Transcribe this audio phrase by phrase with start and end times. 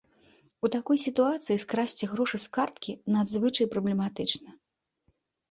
[0.67, 4.49] У такой сітуацыі скрасці грошы з карткі надзвычай праблематычна.